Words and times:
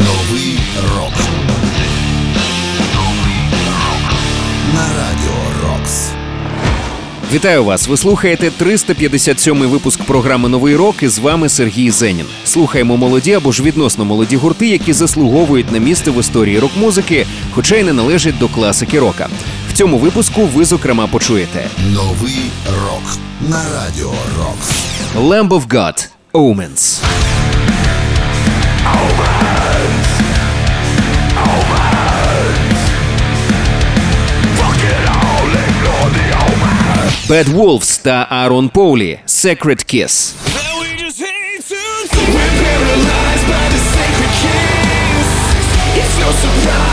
Новий 0.00 0.58
рок. 0.96 1.12
На 4.74 4.82
радіо 4.82 5.40
Рокс. 5.64 6.08
Вітаю 7.32 7.64
вас! 7.64 7.88
Ви 7.88 7.96
слухаєте 7.96 8.50
357-й 8.60 9.66
випуск 9.66 10.02
програми 10.02 10.48
Новий 10.48 10.76
рок 10.76 11.02
і 11.02 11.08
з 11.08 11.18
вами 11.18 11.48
Сергій 11.48 11.90
Зенін. 11.90 12.26
Слухаємо 12.44 12.96
молоді 12.96 13.32
або 13.32 13.52
ж 13.52 13.62
відносно 13.62 14.04
молоді 14.04 14.36
гурти, 14.36 14.68
які 14.68 14.92
заслуговують 14.92 15.72
на 15.72 15.78
місце 15.78 16.10
в 16.10 16.20
історії 16.20 16.58
рок-музики, 16.58 17.26
хоча 17.54 17.76
й 17.76 17.82
не 17.82 17.92
належать 17.92 18.38
до 18.38 18.48
класики 18.48 19.00
рока. 19.00 19.28
В 19.70 19.72
цьому 19.72 19.98
випуску 19.98 20.42
ви 20.46 20.64
зокрема 20.64 21.06
почуєте 21.06 21.66
Новий 21.94 22.50
рок. 22.66 23.18
На 23.48 23.62
радіо 23.74 24.12
Рокс. 24.38 24.70
Lamb 25.16 25.48
of 25.48 25.68
God– 25.68 26.08
Omens. 26.32 27.02
Bad 37.30 37.48
Wolves 37.48 37.98
та 38.02 38.26
Аарон 38.30 38.68
Поулі 38.68 39.18
Secret 39.26 39.84
Kiss. 39.94 40.34
We're 42.34 42.54
paralyzed 42.64 43.46
by 43.54 43.64
the 43.74 43.80
sacred 43.94 44.32
kiss. 44.42 45.28
It's 46.00 46.16
no 46.24 46.30
surprise, 46.44 46.90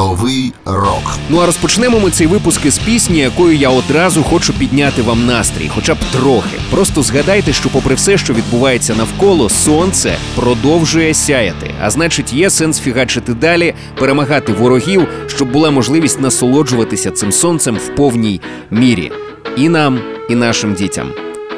Новий 0.00 0.52
рок. 0.64 1.18
Ну 1.28 1.38
а 1.40 1.46
розпочнемо 1.46 2.00
ми 2.00 2.10
цей 2.10 2.26
випуск 2.26 2.64
із 2.66 2.78
пісні, 2.78 3.18
якою 3.18 3.56
я 3.56 3.68
одразу 3.68 4.22
хочу 4.22 4.52
підняти 4.52 5.02
вам 5.02 5.26
настрій, 5.26 5.70
хоча 5.74 5.94
б 5.94 5.98
трохи. 6.12 6.56
Просто 6.70 7.02
згадайте, 7.02 7.52
що, 7.52 7.68
попри 7.68 7.94
все, 7.94 8.18
що 8.18 8.34
відбувається 8.34 8.94
навколо, 8.94 9.48
сонце 9.48 10.16
продовжує 10.34 11.14
сяяти. 11.14 11.74
А 11.82 11.90
значить, 11.90 12.32
є 12.32 12.50
сенс 12.50 12.80
фігачити 12.80 13.34
далі, 13.34 13.74
перемагати 13.98 14.52
ворогів, 14.52 15.08
щоб 15.26 15.52
була 15.52 15.70
можливість 15.70 16.20
насолоджуватися 16.20 17.10
цим 17.10 17.32
сонцем 17.32 17.76
в 17.76 17.94
повній 17.94 18.40
мірі. 18.70 19.12
І 19.56 19.68
нам, 19.68 20.00
і 20.30 20.34
нашим 20.34 20.74
дітям. 20.74 21.08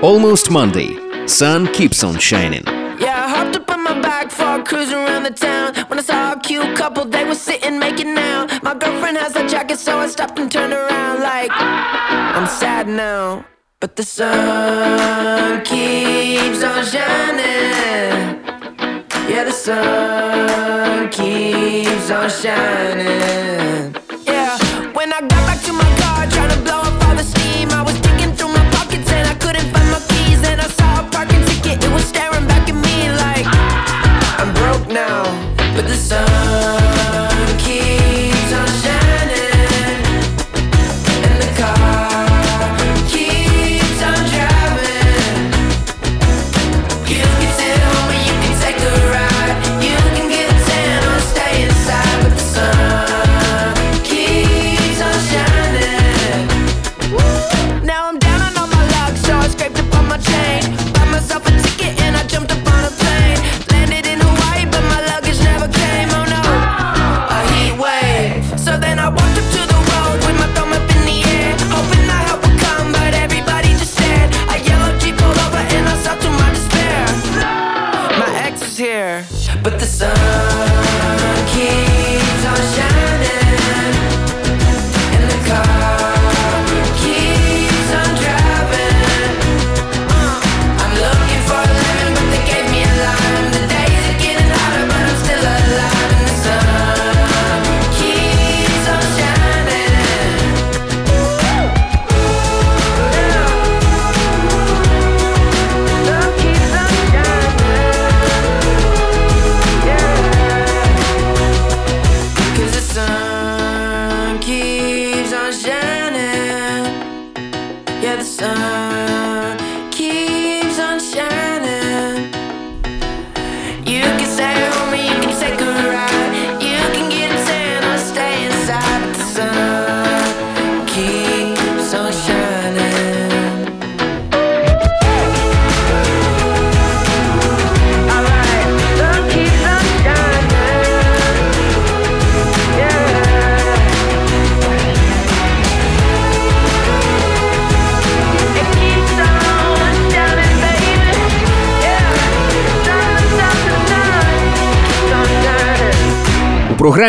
Almost 0.02 0.52
Monday. 0.52 0.90
Sun 1.26 1.80
keeps 1.80 2.04
on 2.04 2.16
shining. 2.16 2.64
Yeah, 3.00 3.51
Cruising 4.64 4.96
around 4.96 5.24
the 5.24 5.30
town. 5.30 5.74
When 5.88 5.98
I 5.98 6.02
saw 6.02 6.32
a 6.32 6.40
cute 6.40 6.76
couple, 6.76 7.04
they 7.04 7.24
were 7.24 7.34
sitting 7.34 7.78
making 7.78 8.16
out. 8.16 8.62
My 8.62 8.74
girlfriend 8.74 9.18
has 9.18 9.36
a 9.36 9.46
jacket, 9.46 9.78
so 9.78 9.98
I 9.98 10.06
stopped 10.06 10.38
and 10.38 10.50
turned 10.50 10.72
around 10.72 11.20
like 11.20 11.50
I'm 11.50 12.46
sad 12.46 12.88
now, 12.88 13.44
but 13.80 13.96
the 13.96 14.02
sun 14.02 15.62
keeps 15.62 16.62
on 16.62 16.84
shining. 16.84 18.40
Yeah, 19.28 19.44
the 19.44 19.52
sun 19.52 21.10
keeps 21.10 22.10
on 22.10 22.30
shining. 22.30 23.94
Yeah, 24.24 24.56
when 24.94 25.12
I 25.12 25.20
got 25.20 25.51
now, 34.92 35.22
but 35.74 35.86
the 35.86 35.94
sun 35.94 36.71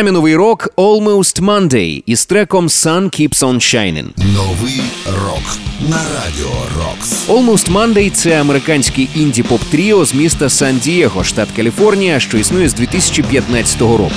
програмі 0.04 0.18
Новий 0.20 0.36
рок 0.36 0.68
Almost 0.76 1.42
Monday 1.42 2.02
із 2.06 2.26
треком 2.26 2.66
Sun 2.68 3.02
Keeps 3.02 3.38
on 3.38 3.54
Shining. 3.54 4.06
Новий 4.34 4.80
рок. 5.06 5.58
На 5.88 5.96
радіо 5.96 6.52
Рокс. 6.78 7.28
Almost 7.28 7.72
Monday– 7.72 8.10
це 8.14 8.40
американський 8.40 9.08
інді-поп 9.16 9.60
тріо 9.70 10.04
з 10.04 10.14
міста 10.14 10.48
Сан-Дієго, 10.48 11.24
штат 11.24 11.48
Каліфорнія, 11.56 12.20
що 12.20 12.38
існує 12.38 12.68
з 12.68 12.74
2015 12.74 13.80
року. 13.80 14.10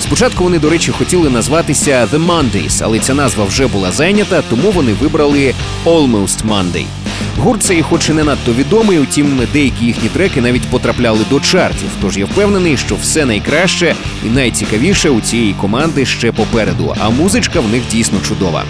Спочатку 0.00 0.44
вони, 0.44 0.58
до 0.58 0.70
речі, 0.70 0.92
хотіли 0.92 1.30
назватися 1.30 2.08
The 2.12 2.26
Mondays, 2.26 2.80
але 2.84 2.98
ця 2.98 3.14
назва 3.14 3.44
вже 3.44 3.66
була 3.66 3.92
зайнята, 3.92 4.42
тому 4.50 4.70
вони 4.70 4.92
вибрали 4.92 5.54
Almost 5.84 6.46
Monday. 6.48 6.84
Гурт 7.38 7.62
цей, 7.62 7.82
хоч 7.82 8.08
і 8.08 8.12
не 8.12 8.24
надто 8.24 8.52
відомий, 8.52 8.98
утім, 8.98 9.40
деякі 9.52 9.84
їхні 9.84 10.08
треки 10.08 10.40
навіть 10.40 10.62
потрапляли 10.62 11.20
до 11.30 11.40
чартів. 11.40 11.88
Тож 12.00 12.18
я 12.18 12.24
впевнений, 12.24 12.76
що 12.76 12.94
все 12.94 13.24
найкраще 13.24 13.94
і 14.26 14.28
найцікавіше 14.30 15.10
у 15.10 15.20
цієї 15.20 15.52
команди 15.52 16.06
ще 16.06 16.32
попереду, 16.32 16.94
а 17.00 17.10
музичка 17.10 17.60
в 17.60 17.68
них 17.68 17.82
дійсно 17.90 18.18
чудова. 18.28 18.64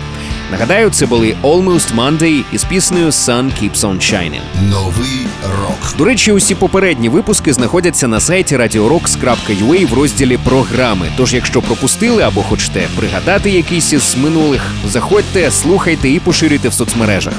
Нагадаю, 0.52 0.90
це 0.90 1.06
були 1.06 1.36
Almost 1.42 1.94
Monday 1.96 2.44
із 2.52 2.64
піснею 2.64 3.06
Sun 3.06 3.44
Keeps 3.44 3.80
On 3.80 3.96
Shining. 3.96 4.40
Новий 4.70 5.26
рок. 5.60 5.96
До 5.98 6.04
речі, 6.04 6.32
усі 6.32 6.54
попередні 6.54 7.08
випуски 7.08 7.52
знаходяться 7.52 8.08
на 8.08 8.20
сайті 8.20 8.56
radiorocks.ua 8.56 9.86
в 9.88 9.94
розділі 9.94 10.38
програми. 10.44 11.06
Тож, 11.16 11.34
якщо 11.34 11.62
пропустили 11.62 12.22
або 12.22 12.42
хочете 12.42 12.88
пригадати 12.96 13.50
якийсь 13.50 13.92
із 13.92 14.16
минулих, 14.22 14.62
заходьте, 14.88 15.50
слухайте 15.50 16.08
і 16.08 16.20
поширюйте 16.20 16.68
в 16.68 16.72
соцмережах. 16.74 17.34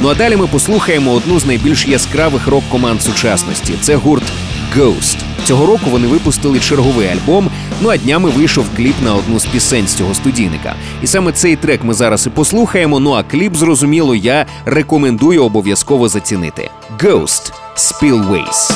Ну 0.00 0.08
а 0.08 0.14
далі 0.14 0.36
ми 0.36 0.46
послухаємо 0.46 1.12
одну 1.12 1.40
з 1.40 1.46
найбільш 1.46 1.86
яскравих 1.86 2.46
рок-команд 2.46 3.02
сучасності. 3.02 3.74
Це 3.80 3.96
гурт 3.96 4.24
Ghost. 4.76 5.16
Цього 5.44 5.66
року 5.66 5.90
вони 5.90 6.06
випустили 6.06 6.60
черговий 6.60 7.08
альбом. 7.08 7.50
Ну 7.82 7.88
а 7.88 7.96
днями 7.96 8.30
вийшов 8.30 8.66
кліп 8.76 8.94
на 9.04 9.14
одну 9.14 9.38
з 9.40 9.46
пісень 9.46 9.86
з 9.86 9.94
цього 9.94 10.14
студійника. 10.14 10.74
І 11.02 11.06
саме 11.06 11.32
цей 11.32 11.56
трек 11.56 11.84
ми 11.84 11.94
зараз 11.94 12.26
і 12.26 12.30
послухаємо. 12.30 13.00
Ну 13.00 13.12
а 13.12 13.22
кліп, 13.22 13.56
зрозуміло, 13.56 14.14
я 14.14 14.46
рекомендую 14.64 15.44
обов'язково 15.44 16.08
зацінити. 16.08 16.70
Ghost 16.98 17.52
Spillways. 17.76 18.72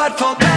but 0.00 0.18
for. 0.18 0.49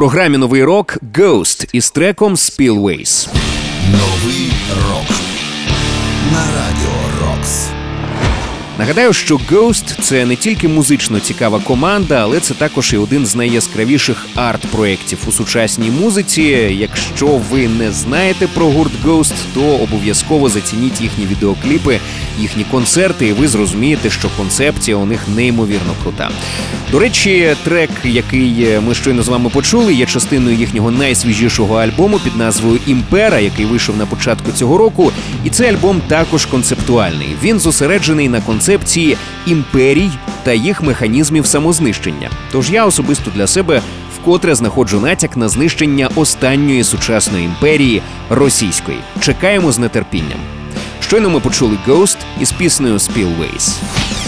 Програмі 0.00 0.38
Новий 0.38 0.64
рок 0.64 0.98
Ghost 1.14 1.68
із 1.72 1.90
треком 1.90 2.34
Spillways. 2.34 3.28
Новий 3.92 4.52
рок. 4.88 5.29
Нагадаю, 8.80 9.12
що 9.12 9.36
Ghost– 9.36 10.00
це 10.00 10.26
не 10.26 10.36
тільки 10.36 10.68
музично 10.68 11.20
цікава 11.20 11.58
команда, 11.58 12.22
але 12.22 12.40
це 12.40 12.54
також 12.54 12.92
і 12.92 12.96
один 12.96 13.26
з 13.26 13.34
найяскравіших 13.34 14.26
арт-проєктів 14.36 15.18
у 15.26 15.32
сучасній 15.32 15.90
музиці. 15.90 16.42
Якщо 16.78 17.26
ви 17.26 17.68
не 17.68 17.92
знаєте 17.92 18.46
про 18.46 18.66
гурт 18.66 18.92
Ghost, 19.04 19.34
то 19.54 19.60
обов'язково 19.60 20.48
зацініть 20.48 21.00
їхні 21.00 21.26
відеокліпи, 21.26 21.98
їхні 22.38 22.64
концерти, 22.70 23.26
і 23.26 23.32
ви 23.32 23.48
зрозумієте, 23.48 24.10
що 24.10 24.28
концепція 24.36 24.96
у 24.96 25.06
них 25.06 25.20
неймовірно 25.28 25.94
крута. 26.02 26.30
До 26.90 26.98
речі, 26.98 27.56
трек, 27.64 27.90
який 28.04 28.66
ми 28.86 28.94
щойно 28.94 29.22
з 29.22 29.28
вами 29.28 29.50
почули, 29.50 29.94
є 29.94 30.06
частиною 30.06 30.56
їхнього 30.56 30.90
найсвіжішого 30.90 31.76
альбому 31.76 32.18
під 32.18 32.36
назвою 32.36 32.78
Імпера, 32.86 33.38
який 33.38 33.64
вийшов 33.66 33.96
на 33.96 34.06
початку 34.06 34.52
цього 34.52 34.78
року. 34.78 35.12
І 35.44 35.50
цей 35.50 35.68
альбом 35.68 36.00
також 36.08 36.46
концептуальний. 36.46 37.28
Він 37.42 37.60
зосереджений 37.60 38.28
на 38.28 38.40
концепції 38.40 38.69
імперій 39.46 40.10
та 40.42 40.52
їх 40.52 40.82
механізмів 40.82 41.46
самознищення. 41.46 42.30
Тож 42.52 42.70
я 42.70 42.86
особисто 42.86 43.30
для 43.34 43.46
себе 43.46 43.82
вкотре 44.20 44.54
знаходжу 44.54 45.00
натяк 45.00 45.36
на 45.36 45.48
знищення 45.48 46.08
останньої 46.16 46.84
сучасної 46.84 47.44
імперії 47.44 48.02
російської. 48.30 48.98
Чекаємо 49.20 49.72
з 49.72 49.88
нетерпінням. 49.88 50.38
Щойно 51.00 51.30
ми 51.30 51.40
почули 51.40 51.76
Ghost 51.88 52.16
із 52.40 52.52
піснею 52.52 52.94
Spillways. 52.94 53.76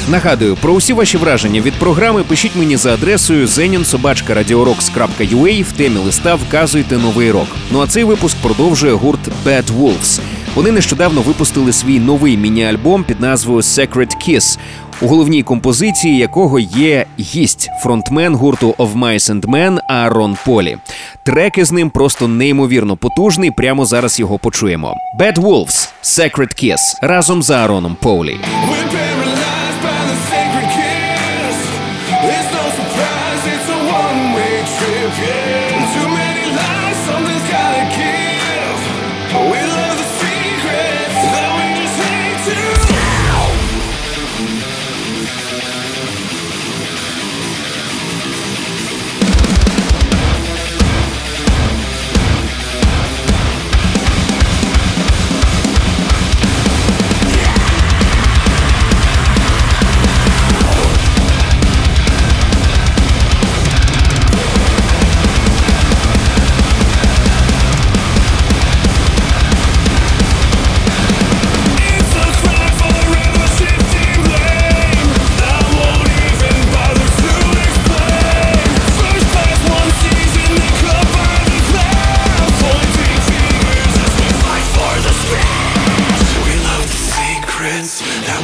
Нагадую, 0.09 0.57
про 0.57 0.73
усі 0.73 0.93
ваші 0.93 1.17
враження 1.17 1.61
від 1.61 1.75
програми 1.75 2.23
пишіть 2.23 2.57
мені 2.57 2.77
за 2.77 2.95
адресою 2.95 3.47
zeninsobachka.radiorocks.ua 3.47 5.65
в 5.65 5.73
темі 5.73 5.97
листа 5.97 6.35
вказуйте 6.35 6.97
новий 6.97 7.31
рок. 7.31 7.49
Ну 7.71 7.81
а 7.81 7.87
цей 7.87 8.05
випуск 8.05 8.37
продовжує 8.37 8.93
гурт 8.93 9.21
Bad 9.47 9.65
Wolves. 9.79 10.21
Вони 10.55 10.73
нещодавно 10.73 11.21
випустили 11.21 11.73
свій 11.73 12.01
новий 12.01 12.37
міні-альбом 12.37 13.05
під 13.05 13.21
назвою 13.21 13.61
Secret 13.61 14.11
Kiss. 14.29 14.59
у 15.03 15.07
головній 15.07 15.43
композиції 15.43 16.19
якого 16.19 16.59
є 16.59 17.07
гість 17.21 17.71
фронтмен 17.83 18.35
гурту 18.35 18.75
Of 18.79 18.99
Mice 18.99 19.33
and 19.33 19.41
Men 19.41 19.79
Аарон 19.89 20.37
Полі. 20.47 20.77
Треки 21.23 21.65
з 21.65 21.73
ним 21.73 21.91
просто 21.91 22.29
неймовірно 22.29 22.97
потужний. 22.97 23.51
Прямо 23.51 23.85
зараз 23.87 24.21
його 24.21 24.39
почуємо. 24.39 24.95
Bad 25.21 25.39
Wolves– 25.39 25.91
Secret 26.03 26.65
Kiss 26.65 26.79
разом 27.03 27.43
з 27.43 27.51
Аароном 27.51 27.97
Полі. 28.01 28.37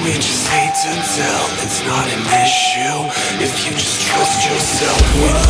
We 0.09 0.15
just 0.15 0.49
hate 0.49 0.73
to 0.73 0.93
tell. 1.17 1.45
It's 1.65 1.85
not 1.85 2.07
an 2.09 2.25
issue 2.41 2.97
if 3.45 3.67
you 3.67 3.73
just 3.73 4.01
trust 4.09 4.49
yourself. 4.49 5.48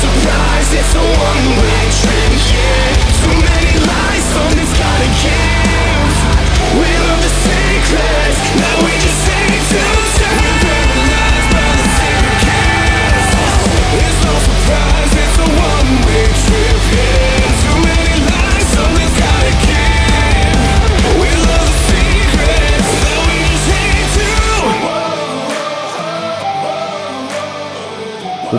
Surprise, 0.00 0.72
it's 0.72 0.94
a 0.94 0.98
one-way 0.98 1.72
trip. 1.72 1.81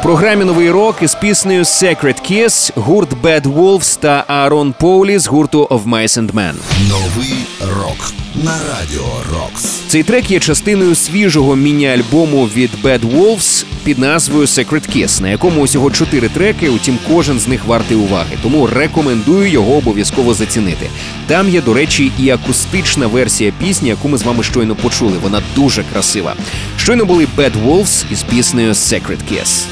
Програмі 0.03 0.45
Новий 0.45 0.71
рок 0.71 0.95
із 1.01 1.15
піснею 1.15 1.63
Secret 1.63 2.31
Kiss 2.31 2.71
гурт 2.75 3.09
Bad 3.23 3.41
Wolves 3.41 3.99
та 3.99 4.23
Аарон 4.27 4.73
Поулі 4.79 5.19
з 5.19 5.27
гурту 5.27 5.63
Of 5.65 5.89
Mice 5.89 6.19
and 6.19 6.31
Men. 6.31 6.53
Новий 6.89 7.33
рок 7.61 8.13
на 8.35 8.51
радіо 8.51 9.05
Рокс. 9.33 9.63
Цей 9.87 10.03
трек 10.03 10.31
є 10.31 10.39
частиною 10.39 10.95
свіжого 10.95 11.55
міні-альбому 11.55 12.45
від 12.55 12.69
Bad 12.83 12.99
Wolves 12.99 13.65
під 13.83 13.99
назвою 13.99 14.45
Secret 14.45 14.97
Kiss, 14.97 15.21
на 15.21 15.29
якому 15.29 15.61
усього 15.61 15.91
чотири 15.91 16.29
треки, 16.29 16.69
утім 16.69 16.97
кожен 17.07 17.39
з 17.39 17.47
них 17.47 17.65
вартий 17.65 17.97
уваги. 17.97 18.37
Тому 18.41 18.67
рекомендую 18.67 19.49
його 19.49 19.75
обов'язково 19.75 20.33
зацінити. 20.33 20.89
Там 21.27 21.49
є, 21.49 21.61
до 21.61 21.73
речі, 21.73 22.11
і 22.19 22.29
акустична 22.29 23.07
версія 23.07 23.53
пісні, 23.59 23.89
яку 23.89 24.09
ми 24.09 24.17
з 24.17 24.23
вами 24.23 24.43
щойно 24.43 24.75
почули. 24.75 25.17
Вона 25.21 25.41
дуже 25.55 25.83
красива. 25.93 26.35
Щойно 26.83 27.05
були 27.05 27.27
Bad 27.37 27.51
Wolves 27.65 28.05
із 28.11 28.23
піснею 28.23 28.73
Secret 28.73 29.17
Kiss. 29.31 29.65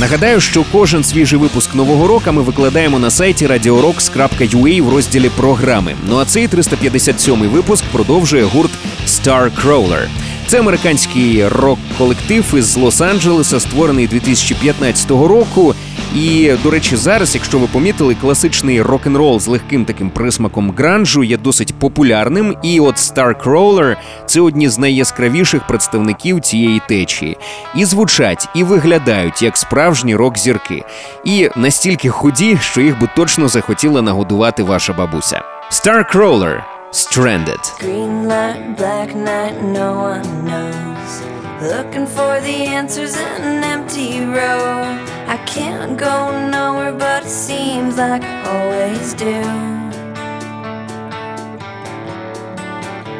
Нагадаю, 0.00 0.40
що 0.40 0.64
кожен 0.72 1.04
свіжий 1.04 1.38
випуск 1.38 1.74
нового 1.74 2.06
року 2.06 2.32
ми 2.32 2.42
викладаємо 2.42 2.98
на 2.98 3.10
сайті 3.10 3.46
radiorocks.ua 3.46 4.82
в 4.82 4.88
розділі 4.88 5.28
програми. 5.36 5.94
Ну 6.08 6.18
а 6.18 6.24
цей 6.24 6.48
357-й 6.48 7.48
випуск 7.48 7.84
продовжує 7.84 8.44
гурт 8.44 8.70
Star 9.06 9.50
Crawler. 9.62 10.06
Це 10.46 10.58
американський 10.58 11.48
рок-колектив 11.48 12.44
із 12.56 12.76
Лос-Анджелеса, 12.76 13.60
створений 13.60 14.06
2015 14.06 15.10
року. 15.10 15.74
І, 16.16 16.52
до 16.62 16.70
речі, 16.70 16.96
зараз, 16.96 17.34
якщо 17.34 17.58
ви 17.58 17.66
помітили, 17.66 18.14
класичний 18.14 18.82
рок-н-рол 18.82 19.40
з 19.40 19.46
легким 19.46 19.84
таким 19.84 20.10
присмаком 20.10 20.70
гранжу 20.70 21.24
є 21.24 21.36
досить 21.36 21.74
популярним. 21.74 22.56
І 22.62 22.80
от 22.80 22.96
Starcrawler– 22.96 23.96
це 24.26 24.40
одні 24.40 24.68
з 24.68 24.78
найяскравіших 24.78 25.66
представників 25.66 26.40
цієї 26.40 26.80
течії. 26.88 27.36
І 27.74 27.84
звучать, 27.84 28.48
і 28.54 28.64
виглядають 28.64 29.42
як 29.42 29.56
справжні 29.56 30.16
рок-зірки. 30.16 30.84
І 31.24 31.50
настільки 31.56 32.08
худі, 32.08 32.58
що 32.60 32.80
їх 32.80 33.00
би 33.00 33.08
точно 33.16 33.48
захотіла 33.48 34.02
нагодувати 34.02 34.62
ваша 34.62 34.92
бабуся. 34.92 35.42
Starcrawler 35.70 36.62
Stranded. 36.92 37.62
Green 37.80 38.26
light, 38.26 38.76
black 38.76 39.14
night, 39.14 39.54
no 39.62 39.88
one 40.10 40.44
knows. 40.44 41.31
Looking 41.62 42.06
for 42.06 42.40
the 42.40 42.66
answers 42.66 43.14
in 43.14 43.42
an 43.42 43.62
empty 43.62 44.18
road. 44.18 44.98
I 45.28 45.36
can't 45.46 45.96
go 45.96 46.48
nowhere, 46.50 46.92
but 46.92 47.24
it 47.24 47.28
seems 47.28 47.96
like 47.96 48.24
I 48.24 48.42
always 48.50 49.14
do. 49.14 49.38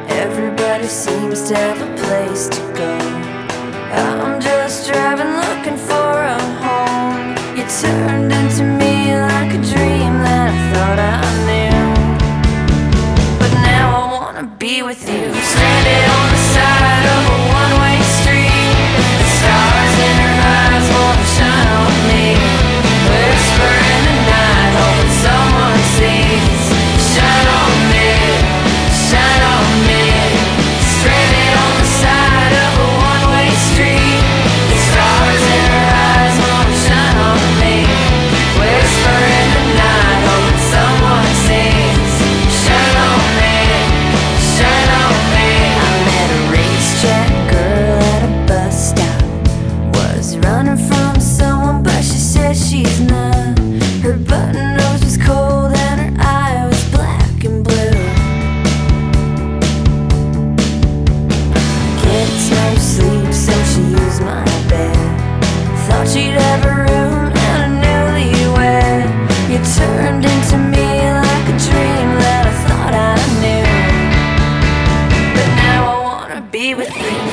Everybody 0.09 0.89
seems 0.89 1.49
to 1.51 1.55
have 1.57 1.81
a 1.81 1.95
place 2.03 2.49
to 2.49 2.61
go. 2.75 2.99
I'm 3.95 4.41
just 4.41 4.89
driving, 4.91 5.37
looking 5.37 5.77
for 5.77 6.11
a 6.35 6.41
home. 6.65 7.37
You 7.57 7.65
turned 7.81 8.33
into 8.33 8.65
me 8.65 9.15
like 9.21 9.55
a 9.55 9.63
dream 9.73 10.15
that 10.27 10.51
I 10.51 10.59
thought 10.73 10.99
I 10.99 11.23
knew. 11.47 11.79
But 13.39 13.53
now 13.63 13.87
I 14.03 14.13
wanna 14.13 14.47
be 14.59 14.83
with 14.83 15.09
you, 15.09 15.33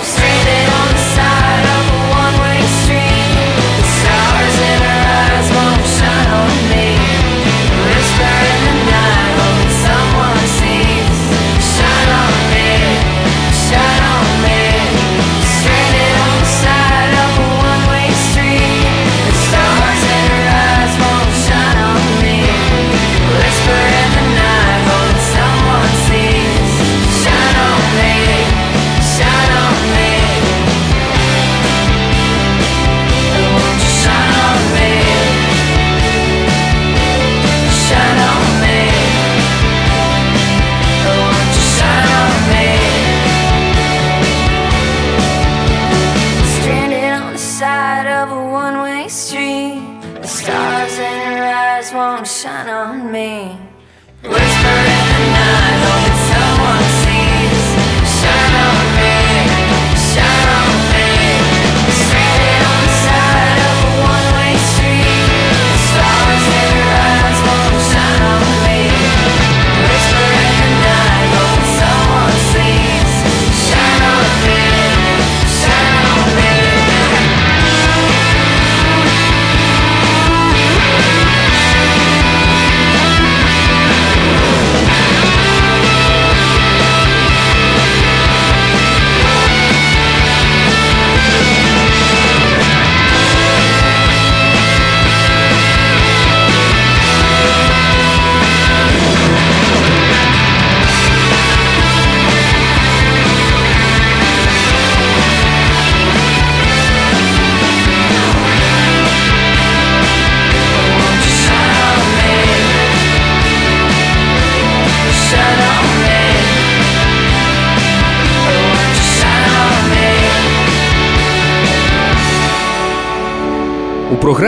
Say 0.02 0.59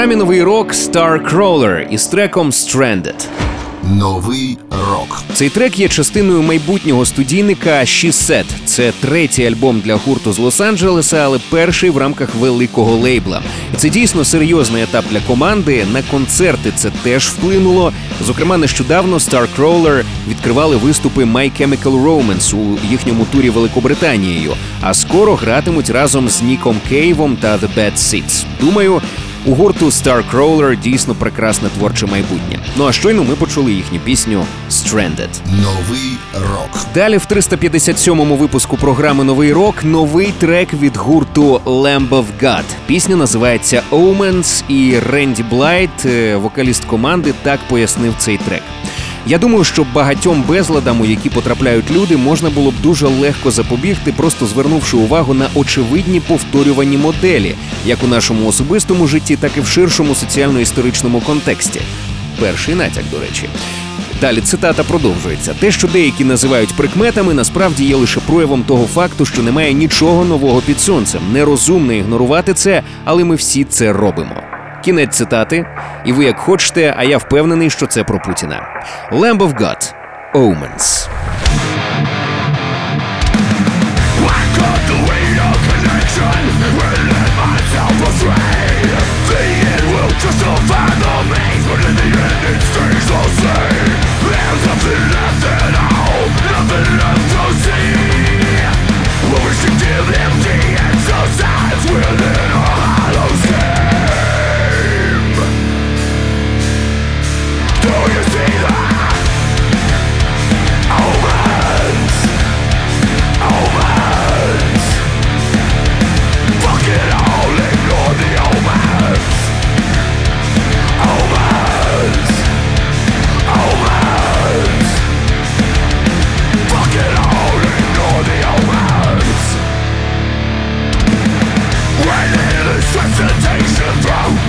програмі 0.02 0.20
новий 0.20 0.44
рок 0.44 0.74
Starcrawler 0.74 1.88
із 1.90 2.08
треком 2.08 2.50
Stranded. 2.50 3.28
Новий 3.84 4.58
рок. 4.90 5.24
Цей 5.34 5.50
трек 5.50 5.80
є 5.80 5.88
частиною 5.88 6.42
майбутнього 6.42 7.06
студійника 7.06 7.70
She 7.70 8.08
Said. 8.08 8.46
Це 8.66 8.92
третій 9.00 9.46
альбом 9.46 9.80
для 9.80 9.96
гурту 9.96 10.34
з 10.34 10.40
Лос-Анджелеса, 10.40 11.18
але 11.18 11.40
перший 11.50 11.90
в 11.90 11.98
рамках 11.98 12.36
великого 12.36 12.96
лейбла. 12.96 13.42
Це 13.78 13.90
дійсно 13.90 14.26
серйозний 14.26 14.84
етап 14.84 15.06
для 15.12 15.20
команди. 15.20 15.86
На 15.94 16.02
концерти 16.02 16.72
це 16.76 16.92
теж 17.04 17.28
вплинуло. 17.28 17.94
Зокрема, 18.26 18.58
нещодавно 18.58 19.18
Starcrawler 19.18 20.04
відкривали 20.30 20.76
виступи 20.76 21.24
My 21.24 21.52
Chemical 21.62 22.04
Romance 22.04 22.56
у 22.56 22.78
їхньому 22.92 23.26
турі 23.32 23.50
Великобританією, 23.50 24.54
а 24.82 24.94
скоро 24.94 25.36
гратимуть 25.36 25.90
разом 25.90 26.30
з 26.30 26.42
Ніком 26.42 26.78
Кейвом 26.90 27.36
та 27.36 27.58
The 27.58 27.68
Bad 27.78 27.96
Seeds. 27.96 28.44
Думаю, 28.62 29.02
у 29.46 29.56
гурту 29.56 29.86
Starcrawler 29.86 30.80
дійсно 30.80 31.16
прекрасне 31.16 31.70
творче 31.70 32.06
майбутнє. 32.06 32.60
Ну 32.76 32.88
а 32.88 32.92
щойно 32.92 33.24
ми 33.24 33.36
почули 33.36 33.72
їхню 33.72 34.00
пісню 34.00 34.46
Stranded. 34.70 35.30
Новий 35.64 36.18
рок. 36.34 36.86
Далі 36.94 37.18
в 37.18 37.28
357-му 37.30 38.36
випуску 38.36 38.78
програми 38.78 39.24
Новий 39.24 39.54
рок 39.54 39.84
новий 39.84 40.34
трек 40.40 40.74
від 40.74 40.98
гурту 40.98 41.62
Lamb 41.66 42.10
of 42.10 42.26
God. 42.42 42.64
Пісня 42.88 43.16
називається 43.16 43.84
Omens, 43.92 44.64
і 44.68 45.00
Ренді 45.12 45.44
Блайт, 45.44 46.06
е, 46.06 46.36
вокаліст 46.36 46.86
команди, 46.86 47.34
так 47.44 47.60
пояснив 47.70 48.14
цей 48.18 48.38
трек. 48.38 48.64
Я 49.26 49.38
думаю, 49.38 49.64
що 49.64 49.86
багатьом 49.94 50.44
безладам, 50.48 51.02
у 51.02 51.06
які 51.06 51.30
потрапляють 51.30 51.92
люди, 51.92 52.18
можна 52.18 52.50
було 52.50 52.72
б 52.72 52.74
дуже 52.84 53.08
легко 53.08 53.52
запобігти, 53.52 54.12
просто 54.12 54.46
звернувши 54.46 54.98
увагу 54.98 55.34
на 55.34 55.48
очевидні 55.56 56.20
повторювані 56.20 56.98
моделі, 56.98 57.56
як 57.86 58.04
у 58.04 58.08
нашому 58.08 58.48
особистому 58.48 59.08
житті, 59.08 59.36
так 59.36 59.52
і 59.58 59.62
в 59.62 59.68
ширшому 59.68 60.16
соціально-історичному 60.16 61.22
контексті. 61.22 61.82
Перший 62.40 62.76
натяк, 62.76 63.04
до 63.12 63.20
речі. 63.20 63.50
Далі 64.22 64.42
цитата 64.42 64.84
продовжується. 64.84 65.54
Те, 65.60 65.72
що 65.72 65.88
деякі 65.88 66.24
називають 66.24 66.74
прикметами, 66.74 67.34
насправді 67.34 67.86
є 67.86 67.96
лише 67.96 68.20
проявом 68.20 68.64
того 68.64 68.86
факту, 68.86 69.26
що 69.26 69.44
немає 69.44 69.74
нічого 69.74 70.26
нового 70.26 70.62
під 70.62 70.80
сонцем. 70.80 71.22
Нерозумно 71.34 71.94
ігнорувати 71.94 72.54
це, 72.54 72.84
але 73.06 73.24
ми 73.24 73.36
всі 73.36 73.64
це 73.64 73.94
робимо. 73.94 74.51
Кінець 74.82 75.16
цитати, 75.16 75.66
і 76.06 76.14
ви 76.14 76.26
як 76.26 76.40
хочете, 76.40 76.94
а 76.98 77.04
я 77.04 77.18
впевнений, 77.18 77.70
що 77.70 77.88
це 77.88 78.04
про 78.04 78.20
Путіна. 78.20 78.84
Lamb 79.12 79.38
of 79.38 79.54
God– 79.54 79.94
Omens. 80.34 81.10
Nothing 94.72 95.06
left 95.16 95.44
at 95.46 95.74
all, 95.76 96.22
nothing 96.54 96.98
left 96.98 97.11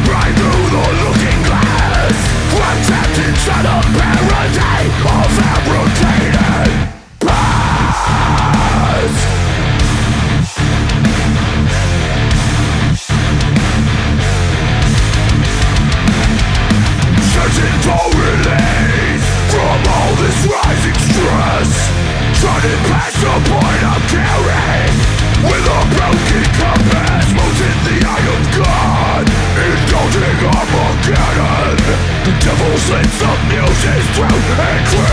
Right 0.08 0.34
through 0.36 0.68
the 0.70 0.84
looking 1.04 1.42
glass 1.44 1.92
trapped 2.86 3.18
inside 3.18 3.64
a 3.64 3.78
parody 3.96 4.90
of 5.04 5.38
our 5.38 5.71
програмі 34.46 35.11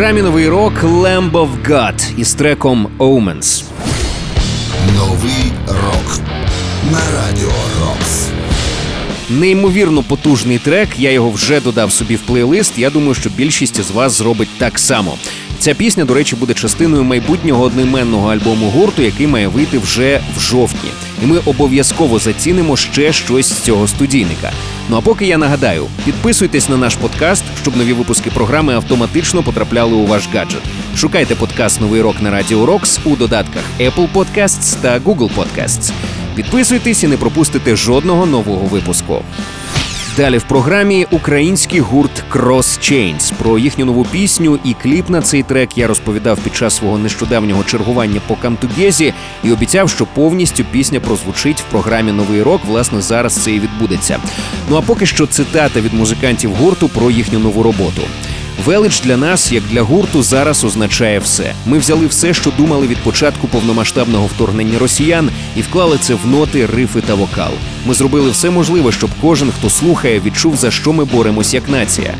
новий 0.00 0.48
рок 0.48 0.72
Lamb 0.82 1.30
of 1.30 1.48
God 1.68 2.18
із 2.18 2.34
треком 2.34 2.88
Omens. 2.98 3.64
Новий 4.96 5.52
рок 5.66 6.20
на 6.92 7.00
радіо 7.16 7.52
Рокс. 7.80 8.28
Неймовірно 9.30 10.02
потужний 10.02 10.58
трек. 10.58 10.88
Я 10.98 11.12
його 11.12 11.30
вже 11.30 11.60
додав 11.60 11.92
собі 11.92 12.16
в 12.16 12.20
плейлист. 12.20 12.78
Я 12.78 12.90
думаю, 12.90 13.14
що 13.14 13.30
більшість 13.30 13.82
з 13.82 13.90
вас 13.90 14.12
зробить 14.12 14.48
так 14.58 14.78
само. 14.78 15.14
Ця 15.58 15.74
пісня, 15.74 16.04
до 16.04 16.14
речі, 16.14 16.36
буде 16.36 16.54
частиною 16.54 17.04
майбутнього 17.04 17.64
одноіменного 17.64 18.32
альбому 18.32 18.70
гурту, 18.70 19.02
який 19.02 19.26
має 19.26 19.48
вийти 19.48 19.78
вже 19.78 20.20
в 20.36 20.40
жовтні. 20.40 20.90
І 21.22 21.26
ми 21.26 21.38
обов'язково 21.38 22.18
зацінимо 22.18 22.76
ще 22.76 23.12
щось 23.12 23.48
з 23.48 23.60
цього 23.60 23.88
студійника. 23.88 24.52
Ну 24.90 24.96
а 24.96 25.00
поки 25.00 25.24
я 25.24 25.38
нагадаю, 25.38 25.86
підписуйтесь 26.04 26.68
на 26.68 26.76
наш 26.76 26.96
подкаст, 26.96 27.44
щоб 27.62 27.76
нові 27.76 27.92
випуски 27.92 28.30
програми 28.30 28.74
автоматично 28.74 29.42
потрапляли 29.42 29.94
у 29.94 30.06
ваш 30.06 30.28
гаджет. 30.34 30.62
Шукайте 30.96 31.34
подкаст 31.34 31.80
Новий 31.80 32.00
рок 32.00 32.20
на 32.20 32.30
Радіо 32.30 32.66
Рокс 32.66 33.00
у 33.04 33.16
додатках 33.16 33.62
Apple 33.80 34.12
Podcasts 34.12 34.80
та 34.80 34.98
Google 34.98 35.30
Podcasts. 35.36 35.92
Підписуйтесь 36.34 37.04
і 37.04 37.06
не 37.06 37.16
пропустите 37.16 37.76
жодного 37.76 38.26
нового 38.26 38.66
випуску. 38.66 39.22
Далі 40.20 40.38
в 40.38 40.42
програмі 40.42 41.06
український 41.10 41.80
гурт 41.80 42.24
Cross 42.30 42.58
Chains. 42.58 43.32
Про 43.38 43.58
їхню 43.58 43.84
нову 43.84 44.04
пісню 44.04 44.58
і 44.64 44.74
кліп 44.74 45.08
на 45.08 45.22
цей 45.22 45.42
трек 45.42 45.78
я 45.78 45.86
розповідав 45.86 46.38
під 46.38 46.56
час 46.56 46.76
свого 46.76 46.98
нещодавнього 46.98 47.64
чергування 47.64 48.20
по 48.26 48.36
Камтугезі 48.36 49.14
і 49.44 49.52
обіцяв, 49.52 49.90
що 49.90 50.06
повністю 50.06 50.64
пісня 50.64 51.00
прозвучить 51.00 51.60
в 51.60 51.64
програмі 51.64 52.12
Новий 52.12 52.42
рок. 52.42 52.60
Власне, 52.64 53.00
зараз 53.00 53.34
це 53.34 53.52
і 53.52 53.60
відбудеться. 53.60 54.18
Ну 54.70 54.76
а 54.76 54.80
поки 54.80 55.06
що 55.06 55.26
цитата 55.26 55.80
від 55.80 55.94
музикантів 55.94 56.54
гурту 56.54 56.88
про 56.88 57.10
їхню 57.10 57.38
нову 57.38 57.62
роботу. 57.62 58.02
Велич 58.64 59.00
для 59.00 59.16
нас, 59.16 59.52
як 59.52 59.62
для 59.70 59.82
гурту, 59.82 60.22
зараз 60.22 60.64
означає 60.64 61.18
все. 61.18 61.52
Ми 61.66 61.78
взяли 61.78 62.06
все, 62.06 62.34
що 62.34 62.50
думали 62.58 62.86
від 62.86 62.98
початку 62.98 63.46
повномасштабного 63.46 64.26
вторгнення 64.26 64.78
росіян, 64.78 65.30
і 65.56 65.60
вклали 65.60 65.98
це 66.00 66.14
в 66.14 66.26
ноти, 66.26 66.66
рифи 66.66 67.00
та 67.00 67.14
вокал. 67.14 67.50
Ми 67.86 67.94
зробили 67.94 68.30
все 68.30 68.50
можливе, 68.50 68.92
щоб 68.92 69.10
кожен, 69.22 69.52
хто 69.58 69.70
слухає, 69.70 70.20
відчув 70.20 70.56
за 70.56 70.70
що 70.70 70.92
ми 70.92 71.04
боремось 71.04 71.54
як 71.54 71.68
нація. 71.68 72.14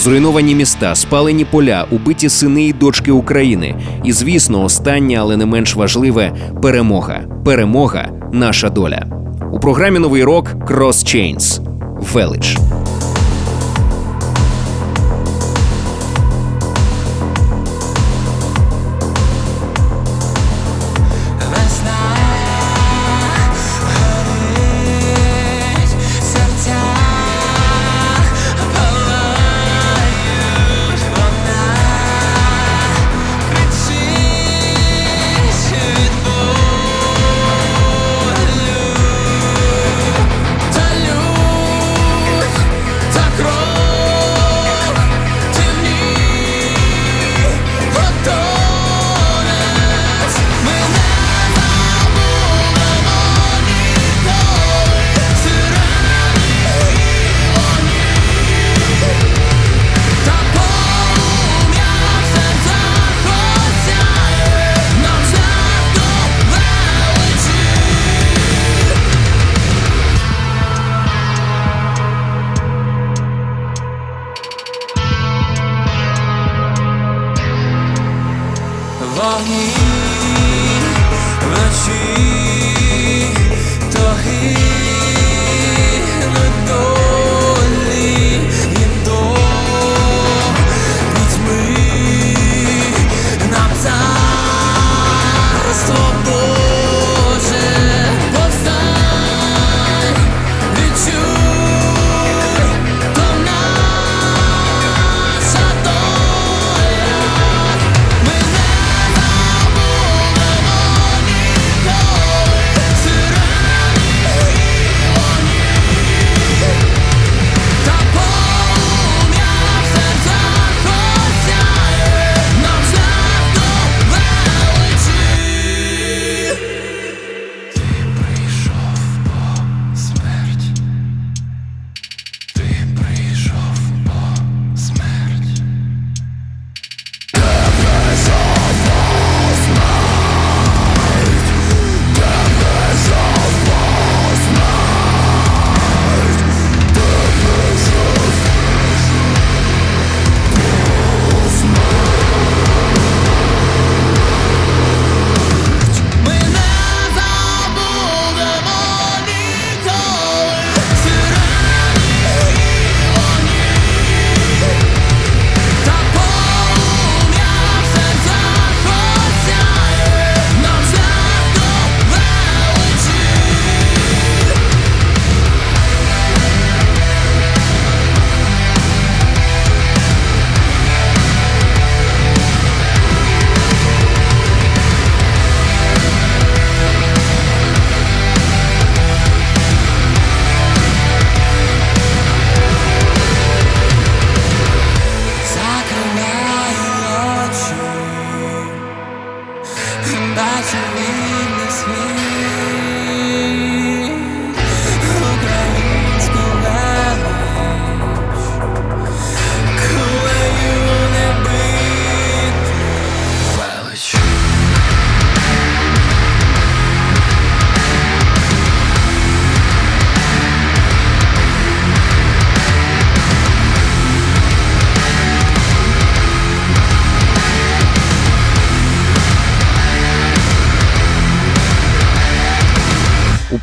Зруйновані 0.00 0.54
міста, 0.54 0.94
спалені 0.94 1.44
поля, 1.44 1.86
убиті 1.90 2.28
сини 2.28 2.64
і 2.64 2.72
дочки 2.72 3.10
України. 3.10 3.74
І 4.04 4.12
звісно, 4.12 4.64
останнє, 4.64 5.16
але 5.20 5.36
не 5.36 5.46
менш 5.46 5.74
важливе 5.74 6.32
перемога. 6.62 7.20
Перемога 7.44 8.10
наша 8.32 8.68
доля. 8.68 9.06
У 9.52 9.60
програмі 9.60 9.98
Новий 9.98 10.24
рок 10.24 10.50
Cross 10.50 11.16
Chains. 11.16 11.60
Велич. 12.12 12.56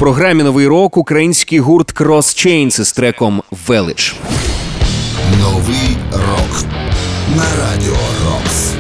Програмі 0.04 0.44
Новий 0.44 0.68
рок 0.68 0.98
український 0.98 1.60
гурт 1.60 1.94
Cross 1.94 2.08
Chains 2.18 2.82
із 2.82 2.92
треком 2.92 3.44
Велич. 3.68 4.16
Новий 5.40 5.98
рок 6.12 6.66
на 7.36 7.44
радіо 7.60 7.98
Рокс. 8.26 8.74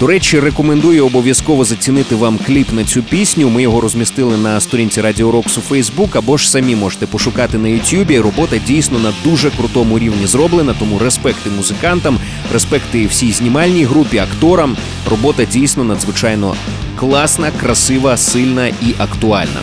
До 0.00 0.06
речі, 0.06 0.40
рекомендую 0.40 1.06
обов'язково 1.06 1.64
зацінити 1.64 2.14
вам 2.14 2.38
кліп 2.46 2.72
на 2.72 2.84
цю 2.84 3.02
пісню. 3.02 3.48
Ми 3.48 3.62
його 3.62 3.80
розмістили 3.80 4.36
на 4.36 4.60
сторінці 4.60 5.00
Радіо 5.00 5.30
Рокс 5.30 5.58
у 5.58 5.60
Фейсбук, 5.60 6.16
або 6.16 6.36
ж 6.36 6.50
самі 6.50 6.76
можете 6.76 7.06
пошукати 7.06 7.58
на 7.58 7.68
Ютубі. 7.68 8.20
Робота 8.20 8.56
дійсно 8.66 8.98
на 8.98 9.12
дуже 9.24 9.50
крутому 9.50 9.98
рівні 9.98 10.26
зроблена, 10.26 10.74
тому 10.78 10.98
респекти 10.98 11.50
музикантам, 11.50 12.18
респекти 12.52 13.06
всій 13.06 13.32
знімальній 13.32 13.84
групі, 13.84 14.18
акторам. 14.18 14.76
Робота 15.10 15.44
дійсно 15.44 15.84
надзвичайно 15.84 16.54
класна, 16.96 17.50
красива, 17.60 18.16
сильна 18.16 18.66
і 18.66 18.94
актуальна. 18.98 19.60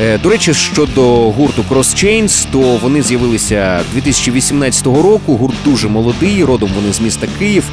Е, 0.00 0.18
До 0.18 0.28
речі, 0.28 0.54
щодо 0.54 1.02
гурту 1.30 1.64
Cross 1.70 2.04
Chains, 2.04 2.46
то 2.52 2.58
вони 2.58 3.02
з'явилися 3.02 3.80
2018 3.92 4.86
року. 4.86 5.36
Гурт 5.36 5.54
дуже 5.64 5.88
молодий, 5.88 6.44
родом 6.44 6.70
вони 6.76 6.92
з 6.92 7.00
міста 7.00 7.26
Київ. 7.38 7.64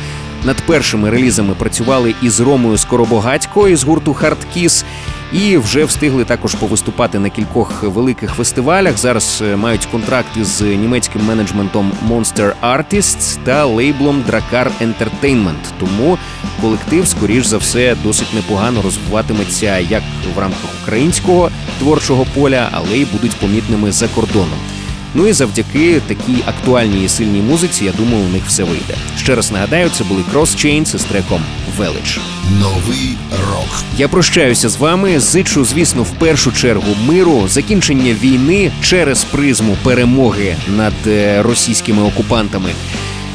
Над 0.43 0.55
першими 0.61 1.09
релізами 1.09 1.53
працювали 1.53 2.15
із 2.21 2.39
Ромою 2.39 2.77
Скоробогатько 2.77 3.67
із 3.67 3.83
гурту 3.83 4.11
Hard 4.11 4.37
Kiss 4.57 4.83
і 5.33 5.57
вже 5.57 5.85
встигли 5.85 6.25
також 6.25 6.55
повиступати 6.55 7.19
на 7.19 7.29
кількох 7.29 7.83
великих 7.83 8.33
фестивалях. 8.33 8.97
Зараз 8.97 9.43
е, 9.45 9.55
мають 9.55 9.85
контракти 9.85 10.45
з 10.45 10.61
німецьким 10.61 11.25
менеджментом 11.25 11.91
Monster 12.09 12.53
Artists 12.63 13.37
та 13.43 13.65
лейблом 13.65 14.23
Dracar 14.29 14.67
Entertainment. 14.81 15.63
Тому 15.79 16.17
колектив, 16.61 17.07
скоріш 17.07 17.45
за 17.45 17.57
все, 17.57 17.95
досить 18.03 18.33
непогано 18.33 18.81
розвиватиметься 18.81 19.79
як 19.79 20.03
в 20.35 20.39
рамках 20.39 20.69
українського 20.83 21.51
творчого 21.79 22.25
поля, 22.35 22.69
але 22.71 22.97
й 22.97 23.05
будуть 23.05 23.35
помітними 23.35 23.91
за 23.91 24.07
кордоном. 24.07 24.78
Ну 25.13 25.27
і 25.27 25.33
завдяки 25.33 26.01
такій 26.07 26.37
актуальній 26.45 27.05
і 27.05 27.09
сильній 27.09 27.41
музиці, 27.41 27.85
я 27.85 27.91
думаю, 27.91 28.23
у 28.25 28.29
них 28.29 28.43
все 28.47 28.63
вийде. 28.63 28.95
Ще 29.17 29.35
раз 29.35 29.51
нагадаю, 29.51 29.89
це 29.89 30.03
були 30.03 30.23
Cross 30.33 30.65
Chains 30.65 30.95
із 30.95 31.03
треком 31.03 31.41
Велич. 31.77 32.19
Новий 32.59 33.17
рок. 33.51 33.83
Я 33.97 34.07
прощаюся 34.07 34.69
з 34.69 34.77
вами. 34.77 35.19
Зичу, 35.19 35.65
звісно, 35.65 36.03
в 36.03 36.11
першу 36.11 36.51
чергу 36.51 36.95
миру, 37.07 37.47
закінчення 37.47 38.13
війни 38.21 38.71
через 38.81 39.23
призму 39.23 39.77
перемоги 39.83 40.55
над 40.77 40.93
е, 41.07 41.41
російськими 41.41 42.03
окупантами. 42.03 42.69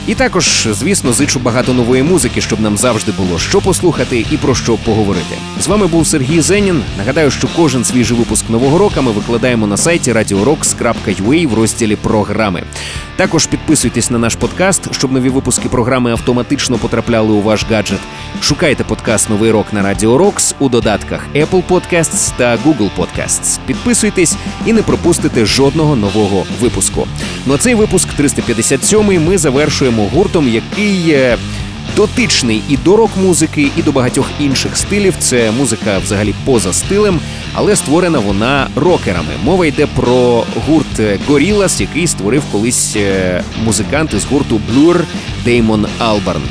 І 0.06 0.14
також, 0.14 0.68
звісно, 0.70 1.12
зичу 1.12 1.38
багато 1.38 1.74
нової 1.74 2.02
музики, 2.02 2.40
щоб 2.40 2.60
нам 2.60 2.76
завжди 2.76 3.12
було 3.12 3.38
що 3.38 3.60
послухати 3.60 4.26
і 4.30 4.36
про 4.36 4.54
що 4.54 4.76
поговорити. 4.76 5.34
З 5.60 5.66
вами 5.66 5.86
був 5.86 6.06
Сергій 6.06 6.40
Зенін. 6.40 6.82
Нагадаю, 6.98 7.30
що 7.30 7.48
кожен 7.56 7.84
свіжий 7.84 8.18
випуск 8.18 8.50
нового 8.50 8.78
року 8.78 9.02
ми 9.02 9.10
викладаємо 9.12 9.66
на 9.66 9.76
сайті 9.76 10.12
radiorocks.ua 10.12 11.48
в 11.48 11.54
розділі 11.54 11.96
програми. 11.96 12.62
Також 13.16 13.46
підписуйтесь 13.46 14.10
на 14.10 14.18
наш 14.18 14.34
подкаст, 14.34 14.94
щоб 14.94 15.12
нові 15.12 15.28
випуски 15.28 15.68
програми 15.68 16.10
автоматично 16.10 16.78
потрапляли 16.78 17.32
у 17.32 17.42
ваш 17.42 17.66
гаджет. 17.70 18.00
Шукайте 18.42 18.84
подкаст 18.84 19.30
Новий 19.30 19.50
рок 19.50 19.72
на 19.72 19.82
Радіо 19.82 20.18
Рокс 20.18 20.54
у 20.58 20.68
додатках 20.68 21.26
Apple 21.34 21.62
Podcasts 21.68 22.32
та 22.36 22.56
Google 22.56 22.90
Podcasts. 22.98 23.58
Підписуйтесь 23.66 24.36
і 24.66 24.72
не 24.72 24.82
пропустите 24.82 25.46
жодного 25.46 25.96
нового 25.96 26.46
випуску. 26.60 27.06
Ну 27.46 27.54
а 27.54 27.58
цей 27.58 27.74
випуск 27.74 28.08
357 28.08 29.24
ми 29.24 29.38
завершуємо 29.38 29.93
гуртом, 30.02 30.48
який. 30.48 31.16
Дотичний 31.96 32.62
і 32.68 32.76
до 32.76 32.96
рок-музики, 32.96 33.68
і 33.76 33.82
до 33.82 33.92
багатьох 33.92 34.26
інших 34.40 34.76
стилів. 34.76 35.14
Це 35.18 35.50
музика 35.50 35.98
взагалі 35.98 36.34
поза 36.44 36.72
стилем, 36.72 37.20
але 37.52 37.76
створена 37.76 38.18
вона 38.18 38.68
рокерами. 38.76 39.32
Мова 39.44 39.66
йде 39.66 39.86
про 39.86 40.44
гурт 40.66 41.00
Gorillaz, 41.28 41.80
який 41.80 42.06
створив 42.06 42.42
колись 42.52 42.96
е, 42.96 43.42
музикант 43.64 44.14
із 44.14 44.24
гурту 44.24 44.60
Blur 44.72 45.00
Деймон 45.44 45.86
Албарн. 45.98 46.42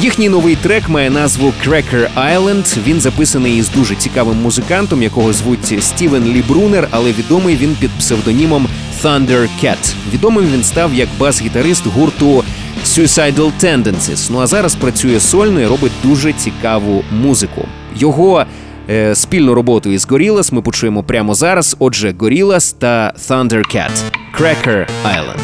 Їхній 0.00 0.28
новий 0.28 0.56
трек 0.56 0.88
має 0.88 1.10
назву 1.10 1.52
Cracker 1.66 2.08
Island. 2.16 2.76
Він 2.86 3.00
записаний 3.00 3.58
із 3.58 3.68
дуже 3.68 3.94
цікавим 3.94 4.42
музикантом, 4.42 5.02
якого 5.02 5.32
звуть 5.32 5.84
Стівен 5.84 6.24
Лі 6.24 6.42
Брунер, 6.48 6.88
але 6.90 7.12
відомий 7.12 7.56
він 7.56 7.76
під 7.80 7.90
псевдонімом 7.90 8.68
Thunder 9.02 9.48
Cat. 9.62 9.94
Відомим 10.12 10.46
він 10.54 10.64
став 10.64 10.94
як 10.94 11.08
бас-гітарист 11.18 11.86
гурту 11.86 12.44
Suicidal 12.84 13.50
Tendencies. 13.62 14.28
Ну 14.30 14.40
а 14.40 14.46
зараз 14.46 14.74
працює 14.74 15.20
сольно 15.20 15.60
і 15.60 15.66
робить 15.66 15.92
дуже 16.02 16.32
цікаву 16.32 17.04
музику. 17.10 17.68
Його 17.96 18.44
е, 18.90 19.14
спільну 19.14 19.54
роботу 19.54 19.90
із 19.90 20.06
Gorillaz 20.06 20.54
ми 20.54 20.62
почуємо 20.62 21.02
прямо 21.02 21.34
зараз. 21.34 21.76
Отже, 21.78 22.12
Gorillaz 22.12 22.74
та 22.78 23.12
Thundercat. 23.28 23.90
Cracker 24.38 24.86
Island. 25.04 25.40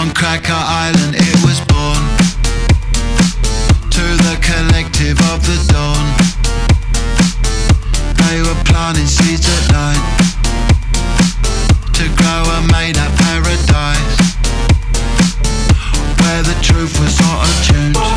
On 0.00 0.08
Cracker 0.20 0.62
Island 0.88 1.12
it 1.28 1.36
was 1.46 1.58
born 1.72 2.02
To 3.96 4.04
the 4.26 4.36
collective 4.50 5.18
of 5.32 5.38
the 5.48 5.58
dawn 5.72 6.04
They 8.22 8.38
were 8.46 8.60
planting 8.70 9.10
seeds 9.16 9.46
at 9.56 9.64
night 9.80 10.04
To 11.98 12.04
grow 12.20 12.42
a 12.58 12.60
made-up 12.74 13.21
roof 16.82 16.98
was 16.98 17.20
all 17.20 17.40
a 17.40 17.62
change. 17.62 18.11